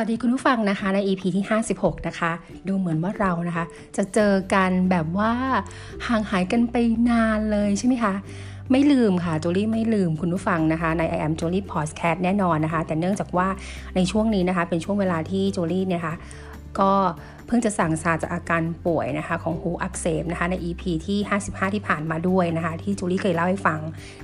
[0.00, 1.44] วัสดีคุณผู้ฟังนะคะใน EP ที่
[1.76, 2.32] 56 นะคะ
[2.68, 3.64] ดูเหมือนว่าเรานะคะ
[3.96, 5.32] จะเจอกันแบบว่า
[6.06, 6.76] ห่างหายกันไป
[7.10, 8.14] นานเลยใช่ไหมคะ
[8.70, 13.48] ไม่ลืมค่ะโจลี่ไม่ลืมคุณผู้ฟังนะคะ ใน I am Jolie Podcast แน่นอนนะคะ แต่เนื่องจากว่า
[13.96, 16.14] ในช่วงนี้นะคะ เป็นช่วงเวลาที่โจลี่เนี่ยนะคะ
[16.80, 16.92] ก็
[17.46, 23.80] เพิ่งจะสั่งซาจากอาการป่วยนะคะของหูอักเสบนะคะใน EP ที่ 55 ที่ผ่านมาด้วยนะคะที่จูลี่เคยเล่าให้ฟัง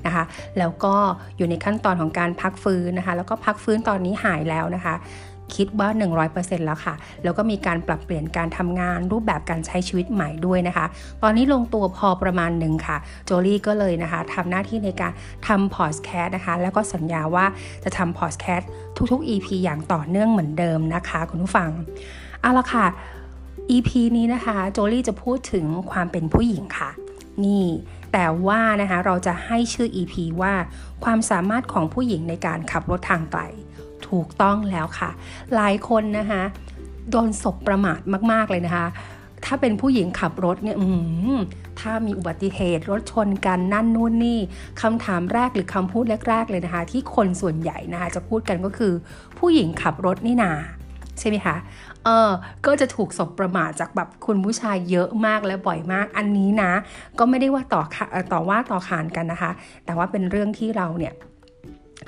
[0.06, 0.24] นะคะ
[0.58, 0.94] แล้วก็
[1.36, 4.94] อยู่ในขั้นตอนของการพักฟื้นนะคะ แล้วก็พักฟื้นตอนนี้หายแล้วนะคะ
[5.54, 5.88] คิดว่า
[6.26, 6.94] 100%แล้วค่ะ
[7.24, 10.86] แล้วก็มีการปรับเปลี่ยนการทำงานรูปแบบการใช้ชีวิตใหม่ด้วยนะคะ
[11.22, 15.12] ตอนนี้ลงตัวพอประมาณหนึ่งค่ะ โจลี่ก็เลยนะคะทำหน้าที่ในการ
[15.46, 17.46] ทำพอดแคสต์นะคะ แล้วก็สัญญาว่า
[17.84, 18.68] จะทำพอดแคสต์
[19.12, 21.70] ทุกๆ EP อย่างต่อเนื่องเหมือนเดิมนะคะ คุณผู้ฟัง
[22.40, 22.86] เอาละค่ะ
[23.70, 26.90] EP นี้นะคะ โจลี่จะพูดถึงความเป็นผู้หญิงค่ะ
[27.44, 27.66] นี่
[28.12, 30.54] แต่ว่านะคะเราจะให้ชื่อ EP ว่า
[31.04, 33.42] ความสามารถของผู้หญิงในการขับรถทางไกล
[34.10, 35.10] ถูกต้องแล้วค่ะ
[35.54, 36.42] หลายคนนะคะ
[37.10, 38.00] โดนศพประมาท
[38.32, 38.86] มาก ๆ เลยนะคะ
[39.44, 40.76] ถ้าเป็นผู้หญิงขับรถเนี่ย
[41.80, 44.38] ถ้ามีอุบัติเหตุรถชนกันนั่นนู่นนี่
[44.82, 48.92] คำถามแรกหรือคำพูดแรก ๆ เลยนะคะ ที่คนส่วนใหญ่นะคะ จะพูดกันก็คือ
[49.38, 50.52] ผู้หญิงขับรถนี่นา
[51.18, 51.56] ใช่ไหมคะ
[52.04, 52.30] เออ
[52.66, 56.72] ก็จะถูกสบประมาทจากแบบคุณผู้ชายเยอะมากและบ่อยมาก อันนี้นะ
[57.18, 57.82] ก็ไม่ได้ว่าต่อ
[58.32, 59.50] ต่อว่าต่อขานกันนะคะ
[59.84, 61.12] แต่ว่าเป็นเรื่องที่เราเนี่ย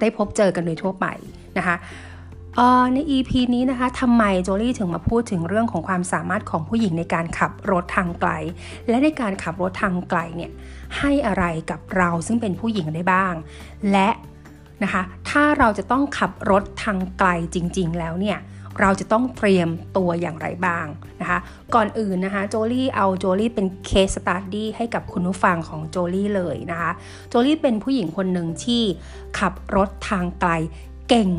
[0.00, 1.06] ได้พบเจอกันโดยทั่วไป
[1.58, 1.76] นะคะ
[2.94, 8.30] ใน EP นี้นะคะทำไมโจลี่ถึงมาพูดถึงเรื่องของความสามารถของผู้หญิงในการขับรถทางไกล
[8.88, 10.50] และในการขับรถทางไกลเนี่ย
[10.98, 13.34] ให้อะไรกับเราซึ่งเป็นผู้หญิงได้บ้าง
[13.92, 14.10] และ
[14.82, 18.38] นะคะถ้าเราจะต้องขับรถทางไกลจริง ๆ แล้วเนี่ย
[18.80, 20.86] เราจะต้องเตรียมตัวอย่างไรบ้าง
[21.20, 21.38] นะคะ
[21.74, 26.90] ก่อนอื่นนะคะโจลี่เอาโจลี่เป็น case study ให้กับคุณผู้ฟังของโจลี่เลยนะคะ
[27.28, 28.82] โจลี่เป็นผู้หญิงคนหนึ่งที่
[29.38, 30.50] ขับรถทางไกล
[31.08, 31.30] เก่ง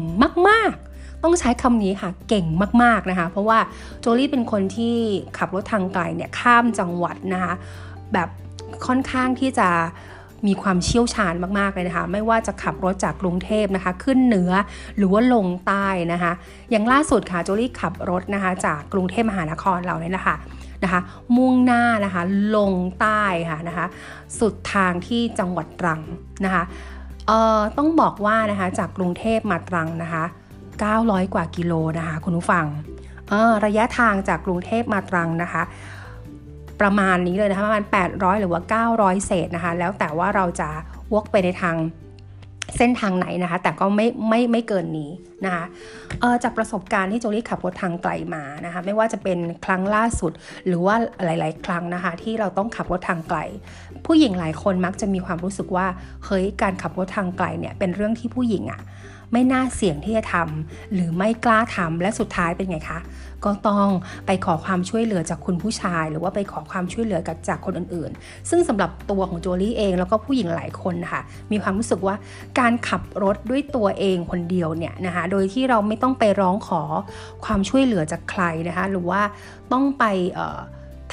[0.48, 2.46] มากๆต้องใช้คำนี้ค่ะเก่ง
[2.84, 3.60] มากๆนะคะ เพราะว่า
[4.00, 4.96] โจลี่เป็นคนที่
[5.38, 7.54] ขับรถทางไกลเนี่ยข้ามจังหวัดนะคะ
[8.14, 8.30] แบบ
[8.88, 9.70] ค่อนข้างที่จะ
[10.48, 14.52] มีความเชี่ยวชาญมากๆเลยนะคะ ไม่ว่าจะขับรถจากกรุงเทพนะคะ ขึ้นเหนือ
[14.98, 16.32] หรือว่าลงใต้นะคะ
[16.72, 20.36] อย่างล่าสุดค่ะโจลี่ขับรถนะคะ จากกรุงเทพมหานครเราเนี่ยนะคะ
[20.84, 21.02] นะคะ
[21.38, 22.22] มุ่งหน้านะคะ
[22.56, 23.86] ลงใต้ค่ะนะคะ
[24.40, 26.02] สุดทางที่จังหวัดตรัง
[26.46, 26.64] นะคะ
[27.28, 30.24] เอ่อต้องบอกว่านะคะจากกรุงเทพมาตรังนะคะ
[30.80, 32.66] 900 กว่ากิโลนะคะคุณผู้ฟัง
[33.66, 35.62] ระยะทางจากกรุงเทพมาตรังนะคะ
[36.82, 38.62] ประมาณนี้เลยนะคะประมาณ 800 หรือว่า
[38.96, 40.70] 900 เศษนะคะ แล้วแต่ว่าเราจะ
[41.14, 41.78] วกไปในทาง
[42.78, 45.12] เส้นทางไหนนะคะ แต่ก็ไม่ไม่ไม่เกินนี้
[45.46, 45.66] นะคะ
[46.44, 50.32] จากประสบการณ์ที่โจลี่ขับรถทางไกลมานะคะไม่ว่าจะเป็นครั้งล่าสุด
[50.68, 53.40] หรือว่าหลาย ๆ ครั้งนะคะที่เราต้องขับรถทางไกล
[54.06, 55.88] ผู้หญิงหลายคนมักจะมีความรู้สึกว่า
[56.26, 58.82] เฮ้ยการขับรถทางไกลเนี่ยเป็นเรื่องที่ผู้หญิงอะ่ะ
[59.32, 63.00] ไม่น่าเสี่ยงที่จะทำหรือไม่กล้าทำและสุดท้ายเป็นไงคะ
[63.46, 63.88] ก็ต้อง
[64.26, 72.16] ไปขอความช่วยเหลือจากคุณผู้ชาย หรือว่าไปขอความช่วยเหลือกจากคนอื่นๆ ซึ่งสำหรับตัวของโจลี่เองแล้วก็ผู้หญิงหลายคนค่ะมีความรู้สึกว่า
[72.60, 76.82] การขับรถด้วยตัวเองคนเดียวเนี่ยนะคะโดยที่เราไม่ต้องไปร้องขอ
[77.46, 79.22] ความช่วยเหลือจากใครนะคะหรือว่า
[79.74, 80.04] ต้องไป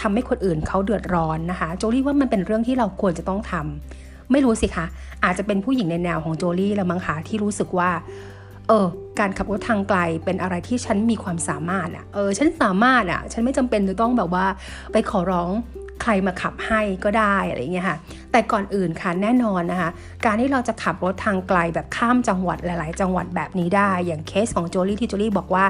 [0.01, 4.87] ทำให้คนอื่นเขาเดือดร้อนนะคะ โจลี่ว่ามันเป็นเรื่องที่เราควรจะต้องทำ ไม่รู้สิคะ
[5.25, 7.91] อาจจะเป็นผู้หญิงในแนวของโจลี่แล้วมั้งคะที่รู้สึกว่า
[8.69, 8.87] เออ
[9.19, 14.47] การขับรถทางไกลเป็นอะไรที่ฉันมีความสามารถอะเออ ฉันสามารถอะฉันไม่จำเป็นจะต้องแบบว่า
[14.93, 15.51] ไปขอร้อง
[16.03, 17.97] ใครมาขับให้ก็ได้อะไรเงี้ยค่ะ
[18.33, 19.91] แต่ก่อนอื่นค่ะแน่นอนนะคะ
[20.25, 25.65] การที่เราจะขับรถทางไกลแบบข้ามจังหวัดหลาย ๆ จังหวัดแบบนี้ได้ อย่างเคสของโจลี่ที่โจลี่บอกว่า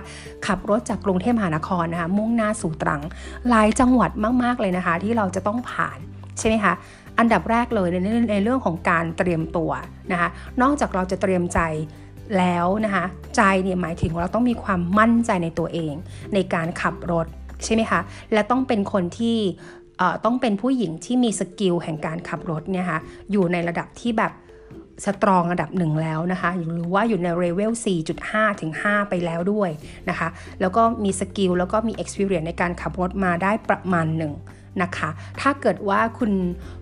[0.46, 3.02] ขับรถจากกรุงเทพมหานครนะคะมุ่งหน้าสู่ตรัง
[3.48, 4.10] หลายจังหวัด
[4.42, 5.98] มาก ๆ เลยนะคะ ที่เราจะต้องผ่าน
[6.38, 6.72] ใช่ไหมคะ
[7.18, 7.96] อันดับแรกเลยใน
[8.30, 9.70] ในเรื่องของการเตรียมตัว
[10.12, 10.28] นะคะ
[10.62, 11.60] นอกจากเราจะเตรียมใจ
[12.38, 13.04] แล้วนะคะ
[13.36, 15.94] ใจเนี่ยหมายถึงเราต้องมีความมั่นใจในตัวเอง
[16.34, 17.26] ในการขับรถ
[17.64, 18.00] ใช่ไหมคะ
[18.32, 19.38] และต้องเป็นคนที่
[20.24, 22.98] ต้องเป็นผู้หญิงที่มี skill แห่งการขับรถเนี่ยค่ะ
[23.32, 24.32] อยู่ในระดับที่แบบ
[25.04, 27.72] strong ระดับหนึ่งแล้วนะคะหรือว่าอยู่ในเรเวล
[28.16, 29.70] 4.5 ถึง 5 ไปแล้วด้วย
[30.10, 30.28] นะคะ
[30.60, 34.32] แล้วก็มี skill แล้วก็มี experience ในการขับรถมาได้ประมาณหนึ่ง
[34.82, 36.30] นะคะ ถ้าเกิดว่าคุณ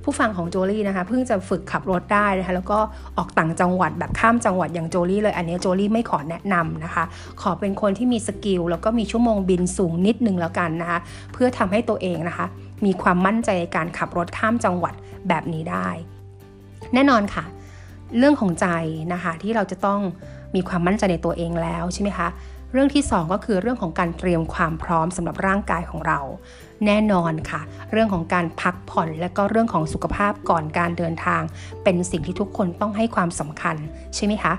[0.04, 2.78] ผู้ฟังของโจลี่นะคะเพิ่งจะฝึกขับรถได้นะคะแล้วก็
[3.16, 7.04] ออกต่างจังหวัดแบบข้ามจังหวัดอย่างโจลี่เลยอันนี้โจลี่ไม่ขอแนะนำนะคะ
[7.42, 10.98] ขอเป็นคนที่มีสกิลแล้วก็มีชั่วโมงบินสูงนิดนึงแล้วกันนะคะ
[11.32, 12.46] เพื่อทำให้ตัวเองนะคะ
[12.84, 14.94] มีความมั่นใจในการขับรถข้ามจังหวัด
[15.28, 15.88] แบบนี้ได้
[16.94, 17.44] แน่นอนค่ะ
[18.18, 18.66] เรื่องของใจ
[19.12, 20.00] นะคะที่เราจะต้อง
[20.54, 22.28] มีความมั่นใจในตัวเองแล้วใช่ไหมคะ
[22.72, 26.20] เรื่องที่ 2 ก็คือเรื่องของการเตรียมความพร้อมสำหรับร่างกายของเรา
[26.86, 27.60] แน่นอนค่ะ
[27.92, 31.42] เรื่องของการพักผ่อนและก็เรื่องของสุขภาพก่อนการเดินทาง
[31.84, 33.76] เป็นสิ่งที่ทุกคนต้องให้ความสำคัญ
[34.14, 34.52] ใช่ไหมคะ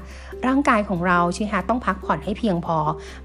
[0.47, 2.77] ร่างกายของเราใช่ไหมคะต้องพักผ่อนให้เพียงพอ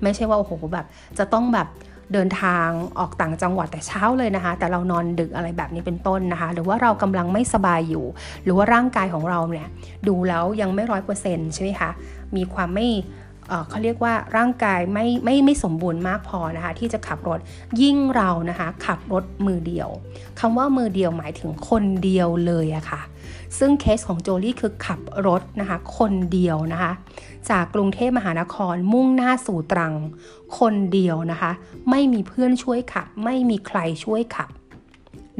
[0.03, 0.87] ไม่ใช่ว่าโอ้โหแบบ
[1.19, 1.69] จะต้องแบบ
[2.15, 8.05] เดินทางออกต่างจังหวัดแต่เช้าเลยนะคะ แต่เรานอนดึกอะไรแบบนี้เป็นต้นนะคะ หรือว่าเรากำลังไม่สบายอยู่
[8.45, 9.69] หรือว่าร่างกายของเราเนี่ย
[10.09, 11.91] ดูแล้วยังไม่ร้อยเปอร์เซ็นต์ใช่ไหมคะ
[12.37, 12.87] มีความไม่
[13.69, 17.41] เขาเรียกว่าร่างกายไม่ไม่ไม่สมบูรณ์มากพอนะคะที่จะขับรถ
[17.82, 19.88] ยิ่งเรานะคะขับรถมือเดียว
[20.41, 23.00] คำว่ามือเดียวหมายถึงคนเดียวเลยอะคะ่ะ
[23.58, 26.93] ซึ่งเคสของโจลี่คือขับรถนะคะคนเดียวนะคะ
[27.50, 29.94] จากกรุงเทพมหานครมุ่งหน้าสู่ตรัง
[30.58, 31.50] คนเดียวนะคะ
[31.91, 34.50] ไม่มีเพื่อนช่วยขับ ไม่มีใครช่วยขับ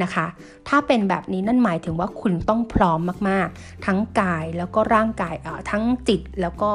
[0.03, 0.27] นะคะ
[0.69, 6.71] ถ้าเป็นแบบนี้นั่นหมายถึงว่าคุณต้องพร้อมมากๆ ทั้งกายแล้วก็ร่างกายเอ่อทั้งจิตแล้วก็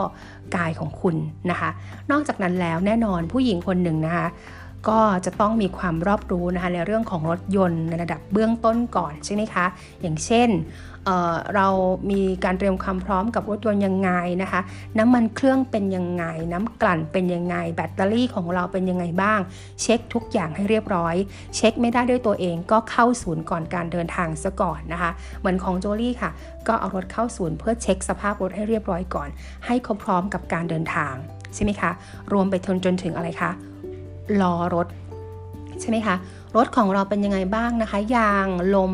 [0.55, 1.15] กายของคุณ
[1.49, 1.69] นะคะ
[2.11, 4.27] นอกจากนั้นแล้วแน่นอนผู้หญิงคนหนึ่งนะคะ
[4.89, 9.65] ก็จะต้องมีความรอบรู้นะคะในเรื่องของรถยนต์ในระดับเบื้องต้นก่อนใช่ไหมคะ
[10.01, 10.49] อย่างเช่น
[11.05, 11.67] เเรา
[12.11, 14.11] มีการเตรียมความพร้อมกับรถยนต์ยังไง
[14.41, 14.61] นะคะ
[14.97, 19.39] น้ำมันเครื่องเป็นยังไง น้ำกลั่นเป็นยังไง แบตเตอรี่ของเราเป็นยังไงบ้าง
[19.81, 21.15] เช็คทุกอย่างให้เรียบร้อย
[21.55, 26.31] เช็คไม่ได้ด้วยตัวเองก็เข้าศูนย์ก่อนการเดินทางซะก่อนนะคะ เหมือนของโจลี่ค่ะ
[26.67, 29.29] ก็เอารถเข้าศูนย์เพื่อเช็คสภาพรถให้เรียบร้อยก่อน
[29.65, 31.13] ให้เขาพร้อมกับการเดินทาง
[31.55, 31.91] ใช่ไหมคะ
[32.33, 33.51] รวมไปจนจนถึงอะไรคะ
[34.41, 34.87] ล้อรถ
[35.81, 36.15] ใช่ไหมคะ
[36.55, 38.93] รถของเราเป็นยังไงบ้างนะคะ ยางลม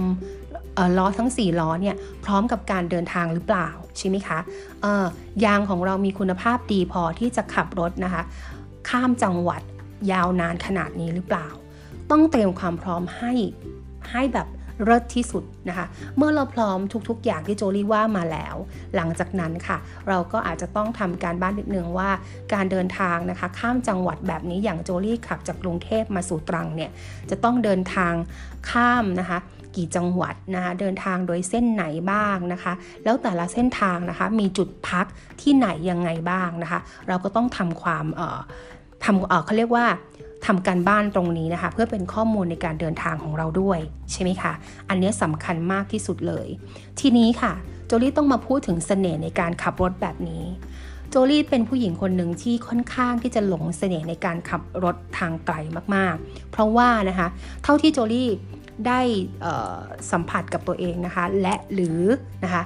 [0.98, 1.95] ล้อทั้ง 4 ล้อเนี่ย
[2.25, 3.68] พร้อมกับการเดินทางหรือเปล่า
[3.98, 4.38] ใช่ไหมคะ
[5.45, 8.24] ยางของเรามีคุณภาพดีพอที่จะขับรถนะคะ
[8.89, 9.62] ข้ามจังหวัด
[10.12, 11.48] ยาวนานขนาดนี้หรือเปล่า
[12.12, 13.33] ต้องเตรียมความพร้อมให้
[14.12, 14.48] ให้แบบ
[14.83, 15.86] เลิศที่สุดนะคะ
[16.18, 16.80] เมื่อเราพร้อม
[17.10, 18.56] ทุกๆ อย่างที่โจลี่ว่ามาแล้ว
[18.95, 22.10] หลังจากนั้นค่ะ เราก็อาจจะต้องทำการบ้านนิดนึงว่า
[22.54, 26.92] การเดินทางนะคะ ข้ามจังหวัดแบบนี้อย่างโจลี่ขับจากกรุงเทพมาสู่ตรังเนี่ย
[27.30, 28.13] จะต้องเดินทาง
[28.69, 29.39] ข้ามนะคะ
[29.75, 32.74] กี่จังหวัดนะคะเดินทางโดยเส้นไหนบ้างนะคะ
[33.04, 35.06] แล้วแต่ละเส้นทางนะคะมีจุดพัก
[35.42, 38.39] ที่ไหนยังไงบ้างนะคะ เราก็ต้องทำความเอ่อ
[39.04, 39.86] ทำเอ่อเขาเรียกว่า
[40.45, 43.79] ทำการบ้านตรงนี้นะคะ เพื่อเป็นข้อมูลในการเดินทางของเราด้วย
[44.11, 44.53] ใช่ไหมคะ
[44.89, 46.47] อันนี้สำคัญมากที่สุดเลย
[46.99, 47.53] ทีนี้ค่ะ
[47.85, 50.43] โจลี่ต้องมาพูดถึงเสน่ห์ในการขับรถแบบนี้
[51.09, 55.55] โจลี่เป็นผู้หญิงคนหนึ่งที่ค่อนข้างที่จะหลงเสน่ห์ในการขับรถทางไกล
[55.95, 57.27] มากๆ เพราะว่านะคะ
[57.63, 58.29] เท่าที่โจลี่
[58.88, 59.00] ได้
[60.12, 62.01] สัมผัสกับตัวเองนะคะ และหรือ
[62.44, 62.63] นะคะ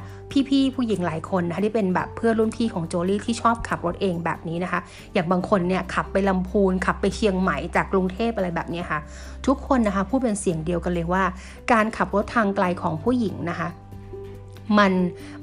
[0.50, 4.80] พี่ๆผู้หญิงหลายคนนะคะที่เป็นแบบเพื่อนรุ่นพี่ของโจลี่ที่ชอบขับรถเองแบบนี้นะคะ
[5.14, 9.00] อย่างบางคนเนี่ยขับไปลำพูน ขับไปเชียงใหม่จากกรุงเทพอะไรแบบนี้ค่ะ
[9.48, 11.24] ทุกคนนะคะพูดเป็นเสียงเดียวกันเลยว่า
[11.72, 13.70] การขับรถทางไกลของผู้หญิงนะคะ
[14.80, 14.94] มัน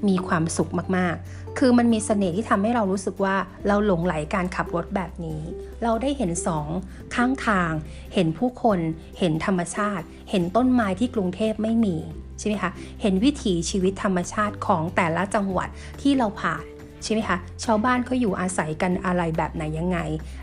[0.09, 5.41] มีความสุขมากๆ คือมันมีเสน่ห์ที่ทำให้เรารู้สึกว่าเราหลงไหลการขับรถแบบนี้
[5.83, 6.67] เราได้เห็นสอง
[7.15, 7.73] ข้างทาง
[8.15, 8.79] เห็นผู้คน
[9.19, 11.97] เห็นธรรมชาติ เห็นต้นไม้ที่กรุงเทพไม่มี
[12.39, 12.71] ใช่ไหมคะ
[13.03, 15.69] เห็นวิถีชีวิตธรรมชาติของแต่ละจังหวัด
[16.01, 16.65] ที่เราผ่าน
[17.05, 19.99] ใช่ไหมคะชาวบ้านเขาอยู่อาศัยกันอะไรแบบไหนยังไง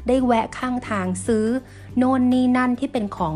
[0.07, 1.45] ได้แวะข้างทางซื้อ
[1.97, 3.35] โน่นนี่นั่นที่เป็นของ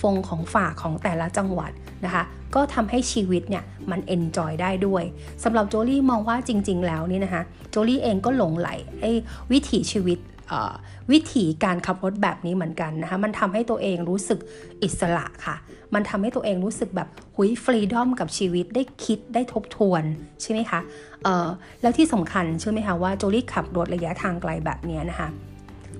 [0.00, 1.72] ฟงของฝากของแต่ละจังหวัด
[2.04, 2.24] นะคะ
[2.54, 5.04] ก็ทำให้ชีวิตเนี่ยมันเอนจอยได้ด้วย
[5.44, 8.68] สำหรับโจลี่มองว่าจริง ๆ แล้วนี่นะคะโจลี่เองก็หลงไหล
[9.00, 9.10] ไอ้
[9.52, 10.18] วิถีชีวิต
[11.12, 14.38] วิถีการขับรถแบบนี้เหมือนกันนะคะ มันทำให้ตัวเองรู้สึก
[14.82, 15.56] อิสระค่ะ
[15.94, 20.02] มันทำให้ตัวเองรู้สึกแบบหุยฟรีดอมกับชีวิตได้คิดได้ทบทวน
[20.42, 20.80] ใช่ไหมคะ
[21.82, 25.28] แล้วที่สำคัญเชื่อไหมคะว่าโจลี่ขับรถระยะทางไกลแบบนี้นะคะ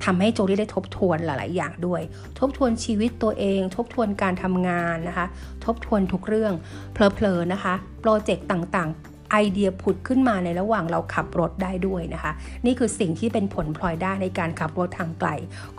[0.04, 2.00] ทำให้โจลี่ได้ทบทวนหลาย ๆ อย่างด้วย
[2.38, 5.26] ทบทวนชีวิตตัวเอง ทบทวนการทำงานนะคะ
[5.64, 6.52] ทบทวนทุกเรื่อง
[6.92, 12.32] เพลอๆนะคะโปรเจกต์ต่างๆไอเดียผุดขึ้นมาในระหว่างเราขับรถได้ด้วยนะคะ
[12.66, 15.28] นี่คือสิ่งที่เป็นผลพลอยได้ในการขับรถทางไกล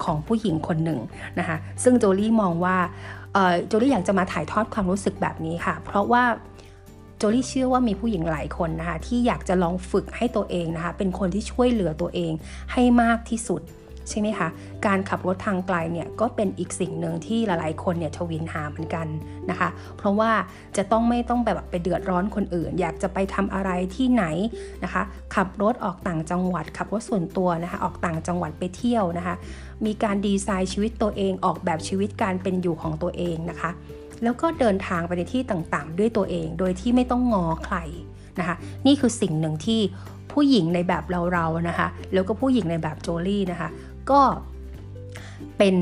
[0.04, 1.00] ของผู้หญิงคนหนึ่ง
[1.40, 2.78] นะคะ ซึ่งโจลี่มองว่า
[3.68, 6.24] โจลี่อยากจะมาถ่ายทอดความรู้สึกแบบนี้ค่ะ เพราะว่า
[7.18, 12.32] โจลี่เชื่อว่ามีผู้หญิงหลายคนนะคะ ที่อยากจะลองฝึกให้ตัวเองนะคะ เป็นคนที่ช่วยเหลือตัวเอง
[12.74, 13.62] ให้มากที่สุด
[14.10, 14.48] ใช่ไหมคะ
[14.86, 19.08] การขับรถทางไกลเนี่ยก็เป็นอีกสิ่งหนึ่งที่หลายๆ คนเนี่ยทวินหาเหมือนกัน
[19.50, 20.32] นะคะ เพราะว่า
[20.78, 24.26] จะต้องไม่ต้องแบบไปเดือดร้อนคนอื่น อยากจะไปทำอะไรที่ไหน
[24.84, 25.04] นะคะ
[25.36, 29.36] ขับรถออกต่างจังหวัด ขับรถส่วนตัวนะคะออกต่างจังหวัดไปเที่ยวนะคะ
[29.86, 33.72] มีการดีไซน์ชีวิตตัวเองออกแบบชีวิตการเป็นอยู่ของตัวเองนะคะ
[34.24, 37.78] แล้วก็เดินทางไปในที่ต่างๆ ด้วยตัวเอง โดยที่ไม่ต้องงอใคร
[38.40, 39.82] นะคะ นี่คือสิ่งหนึ่งที่
[40.32, 43.70] ผู้หญิงในแบบเราๆนะคะ แล้วก็ผู้หญิงในแบบโจลี่นะคะ
[44.12, 44.22] ก็
[45.58, 45.76] เป็น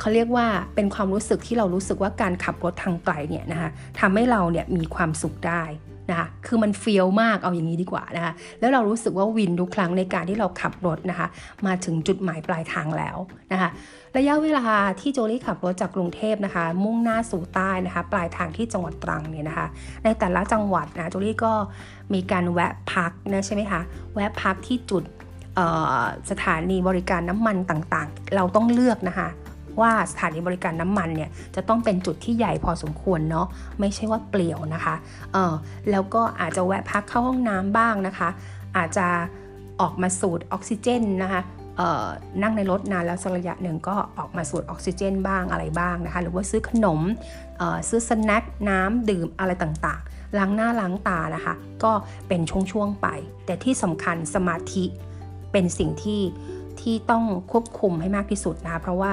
[0.00, 5.62] เขาเรียกว่าเป็นความรู้สึกที่เรารู้สึกว่าการขับรถทางไกลเนี่ยนะคะทำให้เราเนี่ยมีความสุขได้
[6.10, 11.26] นะคะคือมันเฟียวมากเอาอย่างนี้ดีกว่านะคะแล้วเรารู้สึกว่าวินทุกครั้งในการที่เราขับรถนะคะ
[11.66, 13.16] มาถึงจุดหมายปลายทางแล้ว
[13.52, 13.70] นะคะ
[14.16, 14.66] ระยะเวลา
[15.00, 19.66] ที่โจลี่ขับรถจากกรุงเทพนะคะ มุ่งหน้าสู่ใต้นะคะปลายทางที่จังหวัดตรังเนี่ยนะคะ
[20.04, 21.52] ในแต่ละจังหวัดนะโจลี่ก็
[22.14, 23.80] มีการแวะพักนะใช่ไหมคะ
[24.14, 25.04] แวะพักที่จุด
[26.30, 29.28] สถานีบริการน้ำมันต่างๆ เราต้องเลือกนะคะ
[29.80, 33.46] ว่าสถานีบริการน้ำมันเนี่ยจะต้องเป็นจุดที่ใหญ่พอสมควรเนาะ
[33.80, 34.94] ไม่ใช่ว่าเปลี่ยวนะคะ
[35.32, 35.52] เออ
[35.90, 38.28] แล้วก็อาจจะแวะพักเข้าห้องน้ำบ้างนะคะ
[38.76, 39.06] อาจจะ
[39.80, 41.42] ออกมาสูดออกซิเจนนะคะ
[42.42, 47.00] นั่งในรถนานแล้วสักระยะหนึ่งก็ออกมาสูดออกซิเจนบ้างอะไรบ้างนะคะ หรือว่าซื้อขนม
[47.88, 51.54] ซื้อสแน็คน้ำดื่มอะไรต่างๆล้างหน้าล้างตานะคะ
[51.84, 51.92] ก็
[52.28, 53.08] เป็นช่วงๆไป
[53.46, 54.84] แต่ที่สำคัญสมาธิ
[55.52, 56.20] เป็นสิ่งที่
[56.80, 59.12] ที่ต้องควบคุมให้มากที่สุดนะคะเพราะว่า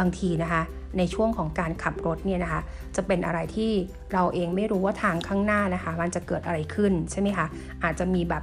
[0.00, 0.62] บางทีนะคะ
[0.98, 2.60] ในช่วงของการขับรถเนี่ยนะคะ
[2.96, 3.70] จะเป็นอะไรที่
[4.12, 7.46] เราเองไม่รู้ว่าทางข้างหน้านะคะ มันจะเกิดอะไรขึ้นใช่ไหมคะ
[7.84, 8.42] อาจจะมีแบบ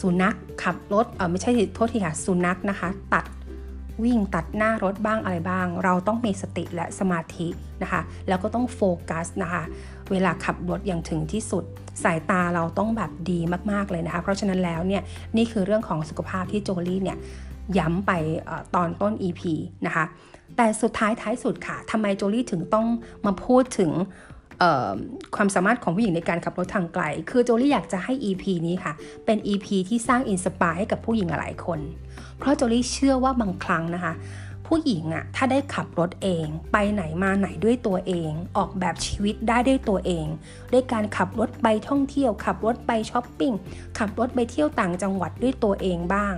[0.00, 3.24] สุนัขขับรถเออไม่ใช่โทษทีค่ะสุนัขนะคะ ตัด
[4.04, 7.48] วิ่งตัดหน้ารถบ้างอะไรบ้าง เราต้องมีสติและสมาธิ
[7.82, 9.62] นะคะ แล้วก็ต้องโฟกัสนะคะ
[10.10, 11.64] เวลาขับรถอย่างถึงที่สุด
[12.04, 15.02] สายตาเราต้องแบบดีมากๆเลยนะคะ เพราะฉะนั้นแล้วเนี่ย
[15.36, 17.18] นี่คือเรื่องของสุขภาพที่โจลี่เนี่ย
[17.78, 18.12] ย้ำไป
[18.74, 19.42] ตอนต้น EP
[19.86, 20.04] นะคะ
[20.56, 22.86] แต่สุดท้ายท้ายสุดค่ะทำไมโจลี่ถึงต้อง
[23.26, 23.92] มาพูดถึง
[25.36, 28.92] ความสามารถของผู้หญิงในการขับรถทางไกล คือโจลี่อยากจะให้ EP นี้ค่ะ
[29.24, 31.80] เป็น EP ที่สร้างอินสปายให้กับผู้หญิงหลายคน
[32.38, 34.14] เพราะโจลี่เชื่อว่าบางครั้งนะคะ
[34.66, 40.26] ผู้หญิงอะถ้าได้ขับรถเอง ไปไหนมาไหนด้วยตัวเอง ออกแบบชีวิตได้ด้วยตัวเอง
[40.72, 43.52] ด้วยการขับรถไปท่องเที่ยว ขับรถไปช้อปปิ้ง
[43.98, 46.34] ขับรถไปเที่ยวต่างจังหวัดด้วยตัวเองบ้าง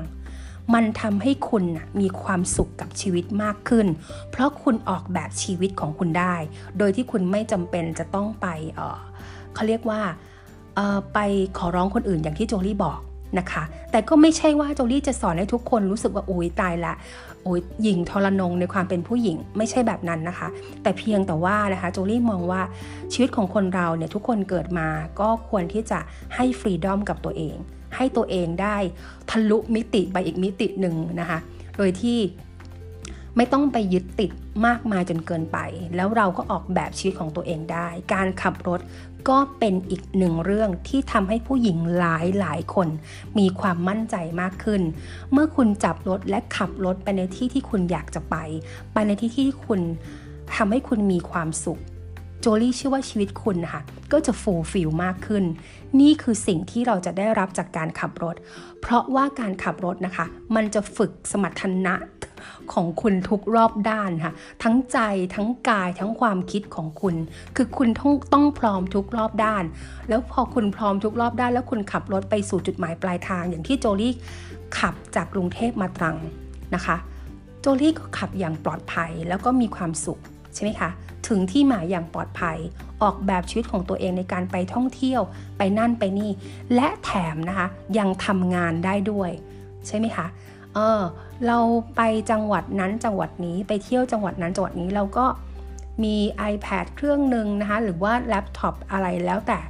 [0.75, 3.87] มันทำให้คุณนะมีความสุขกับชีวิตมากขึ้น
[4.31, 6.35] เพราะคุณออกแบบชีวิตของคุณได้
[6.78, 10.00] โดยที่คุณไม่จำเป็นจะต้องไปเเขาเรียกว่า
[11.14, 11.19] ไป
[11.59, 13.00] ขอร้องคนอื่นอย่างที่โจลี่บอก
[13.38, 16.94] นะคะ แต่ก็ไม่ใช่ว่าโจลี่จะสอนให้ทุกคนรู้สึกว่าโอ้ยตายละ
[17.42, 20.49] โอ้ยหญิงทรนงในความเป็นผู้หญิงไม่ใช่แบบนั้นนะคะ
[20.82, 22.61] แต่เพียงแต่ว่านะคะโจลี่มองว่า
[23.12, 24.88] ชีวิตของคนเราเนี่ยทุกคนเกิดมา
[25.20, 25.99] ก็ควรที่จะ
[26.35, 27.56] ให้ฟรีดอมกับตัวเอง
[27.97, 28.76] ให้ตัวเองได้
[29.30, 31.38] ทะลุมิติไปอีกมิติหนึ่งนะคะ
[31.76, 32.18] โดยที่
[33.37, 34.30] ไม่ต้องไปยึดติด
[34.66, 35.58] มากมายจนเกินไป
[35.97, 38.80] แล้วเราก็ออกแบบชีวิตของตัวเองได้ การขับรถ
[39.28, 42.88] ก็เป็นอีกหนึ่งเรื่องที่ทำให้ผู้หญิงหลายหลายคน
[43.38, 44.82] มีความมั่นใจมากขึ้น
[45.32, 48.37] เมื่อคุณจับรถและขับรถไปในที่ที่คุณอยากจะไป
[48.92, 49.80] ไปในที่ที่คุณ
[50.54, 51.80] ทำให้คุณมีความสุข
[52.40, 53.82] โจลี่เชื่อว่าชีวิตคุณนะคะ
[54.12, 55.44] ก็จะฟูลฟิลมากขึ้น
[56.00, 58.37] นี่คือสิ่งที่เราจะได้รับจากการขับรถ
[58.80, 61.94] เพราะว่าการขับรถนะคะ มันจะฝึกสมรรถนะ
[62.73, 64.99] ของคุณทุกรอบด้านค่ะ ทั้งใจ
[65.35, 67.14] ทั้งกายทั้งความคิดของคุณ
[67.57, 69.64] คือคุณต้องต้องพร้อมทุกรอบด้าน
[70.09, 74.12] แล้วพอคุณพร้อมทุกรอบด้าน แล้วคุณขับรถไปสู่จุดหมายปลายทาง อย่างที่โจลี่
[74.78, 76.16] ขับจากกรุงเทพมาตรัง
[76.75, 76.97] นะคะ
[77.61, 80.21] โจลี่ก็ขับอย่างปลอดภัยแล้วก็มีความสุข
[80.54, 80.90] ใช่ไหมคะ
[81.28, 82.59] ถึงที่หมายอย่างปลอดภัย
[83.02, 85.23] ออกแบบชีวิตของตัวเองในการไปท่องเที่ยว
[85.59, 86.30] ไปนั่นไปนี่
[86.75, 87.68] และแถมนะคะ
[87.99, 89.30] ยังทำงานได้ด้วย
[89.87, 90.26] ใช่ไหมคะ
[90.78, 91.02] เออ
[91.47, 91.58] เรา
[91.97, 95.26] ไปจังหวัดนั้นจังหวัดนี้ไปเที่ยวจังหวัดนั้นจังหวัดนี้เราก็
[96.04, 96.16] มี
[96.52, 99.61] iPad เครื่องหนึ่งนะคะหรือว่าแล็ปท็อปอะไรแล้วแต่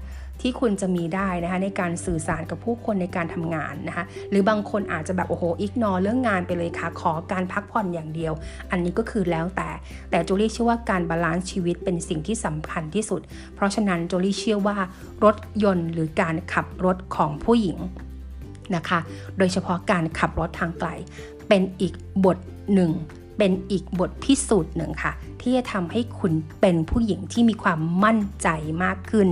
[0.40, 8.32] ที่คุณจะมีได้นะคะในการสื่อสารกับผู้คนในการทำงานนะคะหรือบางคนอาจจะแบบโอ้โห ignore เรื่องงานไปเลยค่ะ ขอการพักผ่อนอย่างเดียว
[8.70, 9.68] อันนี้ก็คือแล้วแต่
[10.10, 13.20] แต่จูลี่เชื่อว่าการ balance ชีวิตเป็นสิ่งที่สำคัญที่สุด
[13.54, 14.76] เพราะฉะนั้นจูลี่เชื่อว่า
[15.24, 17.78] รถยนต์หรือการขับรถของผู้หญิง
[18.76, 18.98] นะคะ
[19.38, 20.88] โดยเฉพาะการขับรถทางไกล
[21.48, 21.94] เป็นอีก
[22.24, 22.38] บท
[22.74, 22.90] หนึ่ง
[23.38, 28.48] เป็นอีกบทพิสูจน์หนึ่งค่ะ ที่จะทำให้คุณเป็นผู้หญิงที่มีความมั่นใจ
[28.84, 29.28] มากขึ้น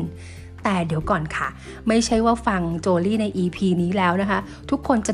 [0.64, 1.48] แต่เดี๋ยวก่อนค่ะ
[1.88, 4.40] ไม่ใช่ว่าฟังโจลี่ใน EP นี้แล้วนะคะ
[4.70, 5.12] ทุกคนจะ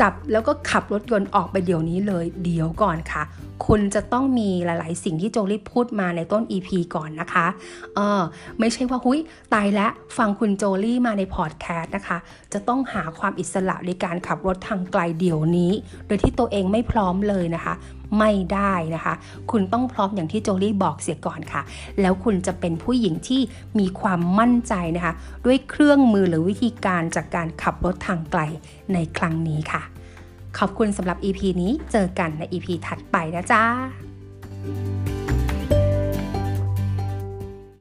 [0.00, 3.22] จับแล้วก็ขับรถยนต์ออกไปเดี๋ยวนี้เลยเดี๋ยวก่อนค่ะ
[3.66, 7.46] คุณจะต้องมีหลาย ๆ สิ่งที่โจลี่พูดมาในต้น EP ก่อนนะคะ
[7.94, 8.22] เออ
[8.58, 9.18] ไม่ใช่ว่าหุย
[9.54, 12.18] ตายแล้วฟังคุณโจลี่มาในพอดแคสต์นะคะ
[12.52, 15.72] จะต้องหาความอิสระในการขับรถทางไกลเดี๋ยวนี้
[16.06, 17.74] โดยที่ตัวเองไม่พร้อมเลยนะคะ
[18.18, 19.14] ไม่ได้นะคะ
[19.50, 21.62] คุณต้องพร้อมอย่างที่โจลี่บอกเสียก่อนค่ะ
[22.00, 23.40] แล้วคุณจะเป็นผู้หญิงที่
[23.78, 25.14] มีความมั่นใจนะคะ
[25.44, 28.40] ด้วยเครื่องมือหรือวิธีการจากการขับรถทางไกล
[28.92, 29.82] ในครั้งนี้ค่ะ
[30.58, 33.62] ขอบคุณสำหรับ EP นี้เจอกันใน EP ถัดไปนะจ๊ะ